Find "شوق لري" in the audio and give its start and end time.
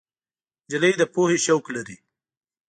1.45-1.97